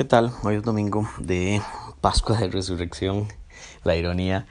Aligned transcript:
¿Qué 0.00 0.06
tal? 0.06 0.32
Hoy 0.44 0.54
es 0.54 0.62
domingo 0.62 1.06
de 1.18 1.60
Pascua 2.00 2.38
de 2.38 2.48
Resurrección, 2.48 3.28
la 3.84 3.96
ironía. 3.96 4.46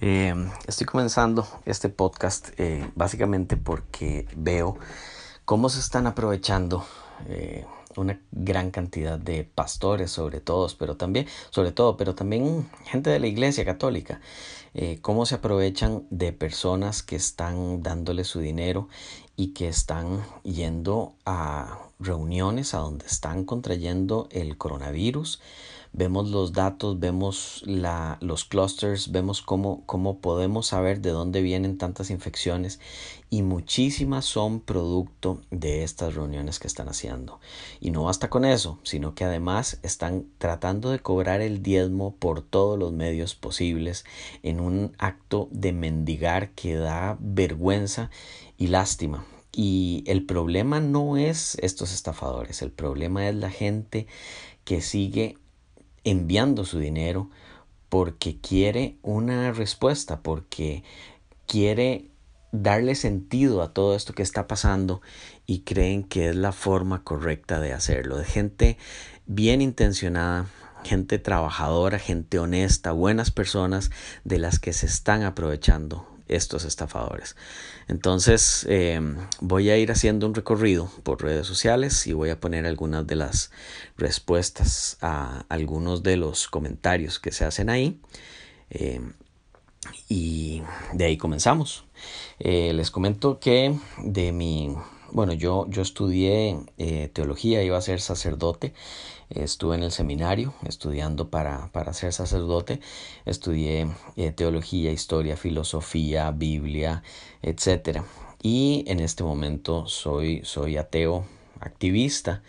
Eh, 0.00 0.32
estoy 0.68 0.86
comenzando 0.86 1.44
este 1.66 1.88
podcast 1.88 2.50
eh, 2.56 2.88
básicamente 2.94 3.56
porque 3.56 4.28
veo 4.36 4.78
cómo 5.44 5.70
se 5.70 5.80
están 5.80 6.06
aprovechando 6.06 6.86
eh, 7.26 7.66
una 7.96 8.20
gran 8.30 8.70
cantidad 8.70 9.18
de 9.18 9.42
pastores, 9.42 10.12
sobre 10.12 10.40
todo, 10.40 10.68
pero 10.78 10.96
también, 10.96 11.26
sobre 11.50 11.72
todo, 11.72 11.96
pero 11.96 12.14
también 12.14 12.70
gente 12.84 13.10
de 13.10 13.18
la 13.18 13.26
Iglesia 13.26 13.64
Católica, 13.64 14.20
cómo 15.02 15.26
se 15.26 15.34
aprovechan 15.34 16.06
de 16.10 16.32
personas 16.32 17.02
que 17.02 17.16
están 17.16 17.82
dándole 17.82 18.22
su 18.22 18.38
dinero 18.38 18.88
y 19.36 19.48
que 19.48 19.68
están 19.68 20.22
yendo 20.42 21.14
a 21.24 21.78
reuniones 21.98 22.74
a 22.74 22.78
donde 22.78 23.06
están 23.06 23.44
contrayendo 23.44 24.28
el 24.30 24.56
coronavirus. 24.56 25.40
Vemos 25.94 26.30
los 26.30 26.54
datos, 26.54 26.98
vemos 27.00 27.62
la, 27.66 28.16
los 28.22 28.46
clusters, 28.46 29.12
vemos 29.12 29.42
cómo, 29.42 29.82
cómo 29.84 30.20
podemos 30.20 30.68
saber 30.68 31.02
de 31.02 31.10
dónde 31.10 31.42
vienen 31.42 31.76
tantas 31.76 32.08
infecciones 32.08 32.80
y 33.28 33.42
muchísimas 33.42 34.24
son 34.24 34.60
producto 34.60 35.42
de 35.50 35.84
estas 35.84 36.14
reuniones 36.14 36.58
que 36.58 36.66
están 36.66 36.88
haciendo. 36.88 37.40
Y 37.78 37.90
no 37.90 38.04
basta 38.04 38.30
con 38.30 38.46
eso, 38.46 38.78
sino 38.84 39.14
que 39.14 39.24
además 39.24 39.80
están 39.82 40.26
tratando 40.38 40.90
de 40.90 41.00
cobrar 41.00 41.42
el 41.42 41.62
diezmo 41.62 42.14
por 42.16 42.40
todos 42.40 42.78
los 42.78 42.92
medios 42.92 43.34
posibles 43.34 44.06
en 44.42 44.60
un 44.60 44.94
acto 44.96 45.48
de 45.50 45.72
mendigar 45.72 46.52
que 46.52 46.74
da 46.74 47.18
vergüenza 47.20 48.10
y 48.62 48.68
lástima. 48.68 49.24
Y 49.50 50.04
el 50.06 50.24
problema 50.24 50.78
no 50.78 51.16
es 51.16 51.56
estos 51.60 51.92
estafadores, 51.92 52.62
el 52.62 52.70
problema 52.70 53.28
es 53.28 53.34
la 53.34 53.50
gente 53.50 54.06
que 54.64 54.80
sigue 54.80 55.36
enviando 56.04 56.64
su 56.64 56.78
dinero 56.78 57.28
porque 57.88 58.38
quiere 58.40 58.98
una 59.02 59.50
respuesta, 59.50 60.20
porque 60.20 60.84
quiere 61.46 62.12
darle 62.52 62.94
sentido 62.94 63.62
a 63.62 63.74
todo 63.74 63.96
esto 63.96 64.12
que 64.12 64.22
está 64.22 64.46
pasando 64.46 65.02
y 65.44 65.62
creen 65.62 66.04
que 66.04 66.28
es 66.28 66.36
la 66.36 66.52
forma 66.52 67.02
correcta 67.02 67.58
de 67.58 67.72
hacerlo. 67.72 68.16
De 68.16 68.24
gente 68.24 68.78
bien 69.26 69.60
intencionada, 69.60 70.46
gente 70.84 71.18
trabajadora, 71.18 71.98
gente 71.98 72.38
honesta, 72.38 72.92
buenas 72.92 73.32
personas 73.32 73.90
de 74.22 74.38
las 74.38 74.60
que 74.60 74.72
se 74.72 74.86
están 74.86 75.24
aprovechando 75.24 76.11
estos 76.36 76.64
estafadores. 76.64 77.36
Entonces 77.88 78.66
em, 78.68 79.16
voy 79.40 79.70
a 79.70 79.76
ir 79.76 79.90
haciendo 79.90 80.26
un 80.26 80.34
recorrido 80.34 80.90
por 81.02 81.22
redes 81.22 81.46
sociales 81.46 82.06
y 82.06 82.12
voy 82.12 82.30
a 82.30 82.40
poner 82.40 82.66
algunas 82.66 83.06
de 83.06 83.16
las 83.16 83.50
respuestas 83.96 84.98
a 85.00 85.44
algunos 85.48 86.02
de 86.02 86.16
los 86.16 86.48
comentarios 86.48 87.18
que 87.18 87.32
se 87.32 87.44
hacen 87.44 87.70
ahí. 87.70 88.00
Em, 88.70 89.12
y 90.08 90.62
de 90.92 91.04
ahí 91.04 91.16
comenzamos. 91.16 91.84
Eh, 92.38 92.72
les 92.72 92.90
comento 92.90 93.40
que 93.40 93.76
de 93.98 94.32
mi 94.32 94.76
bueno, 95.12 95.34
yo, 95.34 95.66
yo 95.68 95.82
estudié 95.82 96.58
eh, 96.78 97.10
teología, 97.12 97.62
iba 97.62 97.76
a 97.76 97.82
ser 97.82 98.00
sacerdote, 98.00 98.72
estuve 99.28 99.76
en 99.76 99.82
el 99.82 99.92
seminario 99.92 100.54
estudiando 100.66 101.28
para, 101.28 101.68
para 101.72 101.92
ser 101.92 102.12
sacerdote, 102.14 102.80
estudié 103.26 103.88
eh, 104.16 104.32
teología, 104.32 104.90
historia, 104.90 105.36
filosofía, 105.36 106.30
Biblia, 106.30 107.02
etc. 107.42 108.00
Y 108.42 108.84
en 108.86 109.00
este 109.00 109.22
momento 109.22 109.86
soy, 109.86 110.40
soy 110.44 110.78
ateo, 110.78 111.26
activista, 111.60 112.42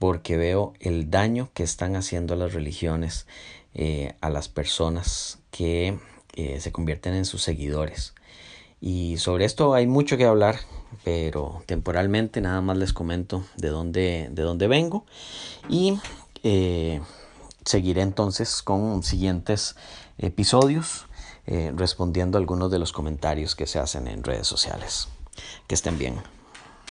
porque 0.00 0.36
veo 0.36 0.72
el 0.80 1.10
daño 1.10 1.50
que 1.54 1.62
están 1.62 1.94
haciendo 1.94 2.34
las 2.34 2.54
religiones 2.54 3.26
eh, 3.74 4.14
a 4.20 4.30
las 4.30 4.48
personas 4.48 5.38
que 5.50 5.98
se 6.58 6.72
convierten 6.72 7.12
en 7.12 7.26
sus 7.26 7.42
seguidores. 7.42 8.14
Y 8.80 9.18
sobre 9.18 9.44
esto 9.44 9.74
hay 9.74 9.86
mucho 9.86 10.16
que 10.16 10.24
hablar, 10.24 10.60
pero 11.04 11.62
temporalmente 11.66 12.40
nada 12.40 12.60
más 12.60 12.76
les 12.76 12.92
comento 12.92 13.44
de 13.56 13.68
dónde, 13.68 14.28
de 14.30 14.42
dónde 14.42 14.68
vengo 14.68 15.04
y 15.68 15.98
eh, 16.42 17.00
seguiré 17.64 18.02
entonces 18.02 18.62
con 18.62 19.02
siguientes 19.02 19.76
episodios 20.18 21.06
eh, 21.46 21.72
respondiendo 21.74 22.38
algunos 22.38 22.70
de 22.70 22.78
los 22.78 22.92
comentarios 22.92 23.54
que 23.54 23.66
se 23.66 23.78
hacen 23.78 24.06
en 24.06 24.22
redes 24.22 24.46
sociales. 24.46 25.08
Que 25.66 25.74
estén 25.74 25.98
bien. 25.98 26.20